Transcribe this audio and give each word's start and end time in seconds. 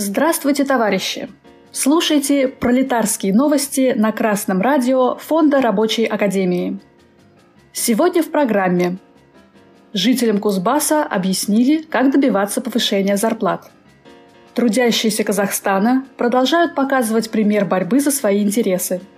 Здравствуйте, 0.00 0.64
товарищи! 0.64 1.28
Слушайте 1.72 2.46
пролетарские 2.46 3.34
новости 3.34 3.94
на 3.96 4.12
Красном 4.12 4.60
радио 4.60 5.16
Фонда 5.16 5.60
Рабочей 5.60 6.04
Академии. 6.04 6.78
Сегодня 7.72 8.22
в 8.22 8.30
программе 8.30 8.98
Жителям 9.92 10.38
Кузбасса 10.38 11.02
объяснили, 11.02 11.82
как 11.82 12.12
добиваться 12.12 12.60
повышения 12.60 13.16
зарплат. 13.16 13.72
Трудящиеся 14.54 15.24
Казахстана 15.24 16.06
продолжают 16.16 16.76
показывать 16.76 17.32
пример 17.32 17.64
борьбы 17.64 17.98
за 17.98 18.12
свои 18.12 18.44
интересы– 18.44 19.00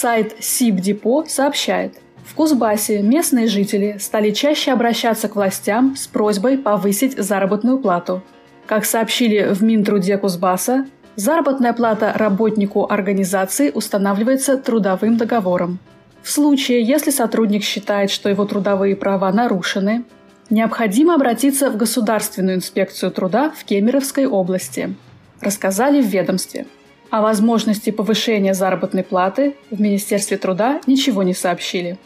Сайт 0.00 0.36
СИБ-Депо 0.38 1.24
сообщает, 1.26 1.96
в 2.24 2.32
Кузбассе 2.36 3.02
местные 3.02 3.48
жители 3.48 3.96
стали 3.98 4.30
чаще 4.30 4.70
обращаться 4.70 5.28
к 5.28 5.34
властям 5.34 5.96
с 5.96 6.06
просьбой 6.06 6.56
повысить 6.56 7.18
заработную 7.18 7.80
плату. 7.80 8.22
Как 8.66 8.84
сообщили 8.84 9.52
в 9.52 9.60
Минтруде 9.64 10.16
Кузбасса, 10.16 10.86
заработная 11.16 11.72
плата 11.72 12.12
работнику 12.14 12.86
организации 12.88 13.72
устанавливается 13.74 14.56
трудовым 14.56 15.16
договором. 15.16 15.80
В 16.22 16.30
случае, 16.30 16.84
если 16.84 17.10
сотрудник 17.10 17.64
считает, 17.64 18.12
что 18.12 18.28
его 18.28 18.44
трудовые 18.44 18.94
права 18.94 19.32
нарушены, 19.32 20.04
необходимо 20.48 21.16
обратиться 21.16 21.70
в 21.72 21.76
Государственную 21.76 22.58
инспекцию 22.58 23.10
труда 23.10 23.50
в 23.50 23.64
Кемеровской 23.64 24.26
области, 24.26 24.94
рассказали 25.40 26.00
в 26.00 26.06
ведомстве– 26.06 26.68
о 27.10 27.22
возможности 27.22 27.90
повышения 27.90 28.54
заработной 28.54 29.02
платы 29.02 29.56
в 29.70 29.80
Министерстве 29.80 30.36
труда 30.36 30.80
ничего 30.86 31.22
не 31.22 31.34
сообщили. 31.34 31.98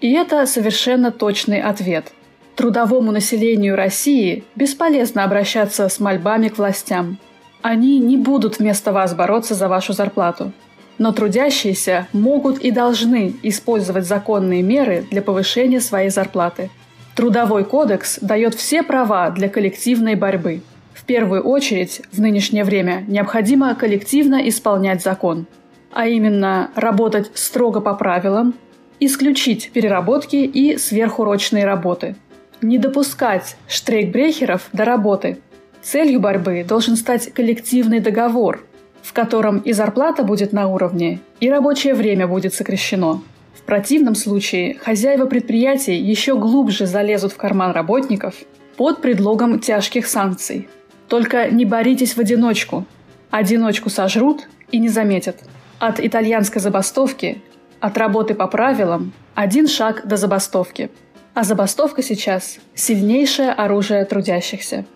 И 0.00 0.12
это 0.12 0.46
совершенно 0.46 1.10
точный 1.10 1.60
ответ. 1.60 2.12
Трудовому 2.54 3.12
населению 3.12 3.76
России 3.76 4.44
бесполезно 4.54 5.24
обращаться 5.24 5.88
с 5.88 6.00
мольбами 6.00 6.48
к 6.48 6.58
властям. 6.58 7.18
Они 7.62 7.98
не 7.98 8.16
будут 8.16 8.58
вместо 8.58 8.92
вас 8.92 9.14
бороться 9.14 9.54
за 9.54 9.68
вашу 9.68 9.92
зарплату. 9.92 10.52
Но 10.98 11.12
трудящиеся 11.12 12.06
могут 12.12 12.58
и 12.58 12.70
должны 12.70 13.34
использовать 13.42 14.06
законные 14.06 14.62
меры 14.62 15.04
для 15.10 15.20
повышения 15.20 15.80
своей 15.80 16.08
зарплаты. 16.08 16.70
Трудовой 17.14 17.64
кодекс 17.64 18.18
дает 18.20 18.54
все 18.54 18.82
права 18.82 19.30
для 19.30 19.48
коллективной 19.48 20.14
борьбы– 20.14 20.62
первую 21.06 21.42
очередь, 21.42 22.02
в 22.12 22.20
нынешнее 22.20 22.64
время 22.64 23.04
необходимо 23.06 23.74
коллективно 23.74 24.48
исполнять 24.48 25.02
закон, 25.02 25.46
а 25.92 26.08
именно 26.08 26.70
работать 26.74 27.30
строго 27.34 27.80
по 27.80 27.94
правилам, 27.94 28.54
исключить 28.98 29.70
переработки 29.72 30.36
и 30.36 30.76
сверхурочные 30.76 31.64
работы, 31.64 32.16
не 32.60 32.78
допускать 32.78 33.56
штрейкбрехеров 33.68 34.68
до 34.72 34.84
работы. 34.84 35.38
Целью 35.82 36.20
борьбы 36.20 36.64
должен 36.68 36.96
стать 36.96 37.32
коллективный 37.32 38.00
договор, 38.00 38.64
в 39.02 39.12
котором 39.12 39.58
и 39.58 39.72
зарплата 39.72 40.24
будет 40.24 40.52
на 40.52 40.66
уровне, 40.66 41.20
и 41.38 41.48
рабочее 41.48 41.94
время 41.94 42.26
будет 42.26 42.54
сокращено. 42.54 43.22
В 43.54 43.62
противном 43.62 44.16
случае 44.16 44.74
хозяева 44.74 45.26
предприятий 45.26 45.96
еще 45.96 46.36
глубже 46.36 46.86
залезут 46.86 47.32
в 47.32 47.36
карман 47.36 47.72
работников 47.72 48.34
под 48.76 49.00
предлогом 49.00 49.60
тяжких 49.60 50.06
санкций– 50.06 50.68
только 51.08 51.50
не 51.50 51.64
боритесь 51.64 52.16
в 52.16 52.20
одиночку. 52.20 52.84
Одиночку 53.30 53.90
сожрут 53.90 54.48
и 54.70 54.78
не 54.78 54.88
заметят. 54.88 55.38
От 55.78 56.00
итальянской 56.00 56.60
забастовки, 56.60 57.42
от 57.80 57.98
работы 57.98 58.34
по 58.34 58.46
правилам, 58.46 59.12
один 59.34 59.68
шаг 59.68 60.06
до 60.06 60.16
забастовки. 60.16 60.90
А 61.34 61.44
забастовка 61.44 62.02
сейчас– 62.02 62.58
сильнейшее 62.74 63.52
оружие 63.52 64.04
трудящихся. 64.06 64.86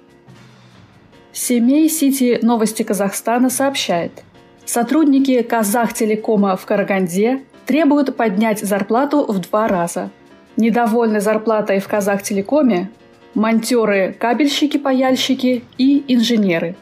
Семей 1.33 1.89
Сити 1.89 2.39
Новости 2.43 2.83
Казахстана 2.83 3.51
сообщает. 3.51 4.13
Сотрудники 4.65 5.43
Казахтелекома 5.43 6.57
в 6.57 6.65
Караганде 6.65 7.43
требуют 7.67 8.17
поднять 8.17 8.61
зарплату 8.61 9.25
в 9.31 9.39
два 9.39 9.69
раза. 9.69 10.11
Недовольны 10.57 11.21
зарплатой 11.21 11.79
в 11.79 11.89
Казахтелекоме 11.89 12.91
монтеры, 13.35 14.17
кабельщики-паяльщики 14.19 15.65
и 15.79 16.05
инженеры. 16.09 16.77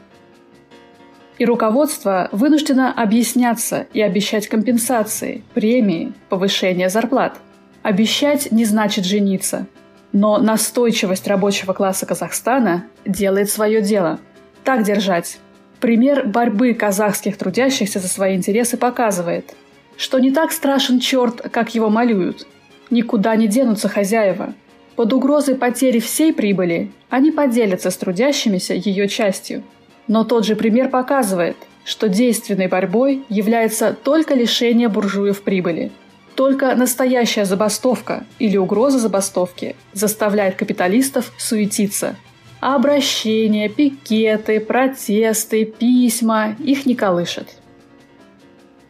И 1.39 1.45
руководство 1.45 2.29
вынуждено 2.33 2.93
объясняться 2.93 3.87
и 3.93 4.01
обещать 4.01 4.49
компенсации, 4.49 5.45
премии, 5.55 6.13
повышение 6.29 6.89
зарплат. 6.89 7.39
Обещать 7.83 8.51
не 8.51 8.65
значит 8.65 9.05
жениться. 9.05 9.67
Но 10.13 10.39
настойчивость 10.39 11.29
рабочего 11.29 11.75
класса 11.75 12.07
Казахстана 12.07 12.87
делает 13.05 13.51
свое 13.51 13.83
дело. 13.83 14.19
Так 14.65 14.83
держать. 14.83 15.39
Пример 15.81 16.27
борьбы 16.27 16.75
казахских 16.75 17.37
трудящихся 17.37 18.01
за 18.01 18.09
свои 18.09 18.35
интересы 18.35 18.77
показывает, 18.77 19.55
что 19.97 20.19
не 20.19 20.33
так 20.33 20.51
страшен 20.51 20.99
черт, 20.99 21.41
как 21.53 21.75
его 21.75 21.89
малюют. 21.89 22.49
Никуда 22.91 23.37
не 23.37 23.47
денутся 23.47 23.89
хозяева– 23.89 24.55
под 24.99 25.13
угрозой 25.13 25.55
потери 25.55 26.01
всей 26.01 26.33
прибыли 26.33 26.91
они 27.09 27.31
поделятся 27.31 27.93
с 27.93 27.97
трудящимися 27.97 28.75
ее 28.75 29.07
частью. 29.07 29.63
Но 30.09 30.25
тот 30.25 30.45
же 30.45 30.57
пример 30.57 30.89
показывает, 30.89 31.57
что 31.85 32.09
действенной 32.09 32.67
борьбой 32.67 33.23
является 33.29 33.93
только 33.93 34.35
лишение 34.35 34.89
буржуев 34.89 35.43
прибыли. 35.43 35.93
Только 36.35 36.75
настоящая 36.75 37.45
забастовка 37.45 38.25
или 38.41 38.57
угроза 38.57 38.99
забастовки 38.99 39.77
заставляет 39.93 40.57
капиталистов 40.57 41.33
суетиться. 41.39 42.17
А 42.59 42.75
обращения, 42.75 43.69
пикеты, 43.69 44.59
протесты, 44.59 45.65
письма 45.65 46.57
их 46.59 46.87
не 46.87 46.97
колышет. 46.97 47.47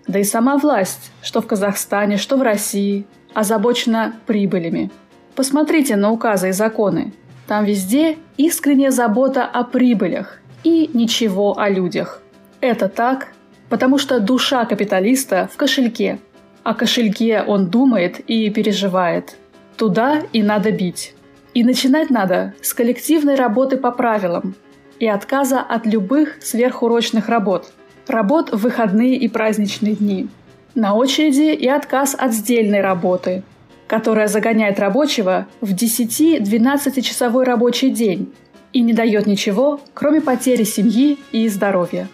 Да 0.07 0.19
и 0.19 0.25
сама 0.25 0.57
власть, 0.57 1.13
что 1.21 1.43
в 1.43 1.47
Казахстане, 1.47 2.17
что 2.17 2.39
в 2.39 2.43
России, 2.43 3.05
озабочена 3.35 4.17
прибылями– 4.27 4.91
Посмотрите 5.39 5.95
на 5.95 6.11
указы 6.11 6.49
и 6.49 6.53
законы. 6.53 7.13
Там 7.47 7.65
везде 7.65 8.19
искренняя 8.37 8.91
забота 8.91 9.45
о 9.45 9.63
прибылях 9.63 10.41
и 10.65 10.91
ничего 10.93 11.57
о 11.57 11.69
людях. 11.69 12.21
Это 12.61 12.89
так, 12.89 13.29
потому 13.69 13.99
что 13.99 14.19
душа 14.19 14.65
капиталиста 14.65 15.49
в 15.53 15.57
кошельке. 15.57 16.19
О 16.65 16.75
кошельке 16.75 17.45
он 17.47 17.69
думает 17.69 18.19
и 18.19 18.51
переживает. 18.51 19.37
Туда 19.77 20.23
и 20.33 20.43
надо 20.43 20.73
бить. 20.73 21.15
И 21.55 21.63
начинать 21.63 22.11
надо 22.11 22.55
с 22.61 22.75
коллективной 22.75 23.37
работы 23.37 23.77
по 23.77 23.93
правилам 23.93 24.57
и 24.99 25.07
отказа 25.07 25.61
от 25.61 25.87
любых 25.87 26.43
сверхурочных 26.43 27.29
работ. 27.29 27.73
Работ 28.09 28.51
в 28.51 28.57
выходные 28.57 29.15
и 29.15 29.29
праздничные 29.29 29.95
дни. 29.95 30.27
На 30.75 30.95
очереди 30.95 31.55
и 31.55 31.69
отказ 31.69 32.17
от 32.19 32.33
сдельной 32.33 32.81
работы– 32.81 33.45
которая 33.89 34.29
загоняет 34.29 34.79
рабочего 34.79 35.49
в 35.61 35.73
10-12 35.73 37.01
часовой 37.01 37.45
рабочий 37.45 37.91
день 37.91 38.33
и 38.73 38.81
не 38.81 38.93
дает 38.93 39.27
ничего, 39.27 39.81
кроме 39.95 40.21
потери 40.21 40.63
семьи 40.63 41.19
и 41.33 41.49
здоровья. 41.49 42.07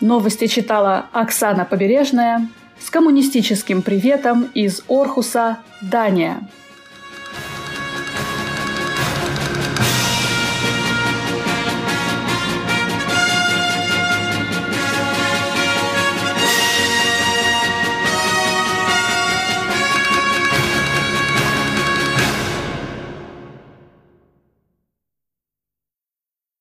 Новости 0.00 0.46
читала 0.46 1.06
Оксана 1.12 1.66
Побережная 1.66 2.48
с 2.78 2.88
коммунистическим 2.88 3.82
приветом 3.82 4.48
из 4.54 4.82
Орхуса, 4.88 5.58
Дания– 5.82 6.48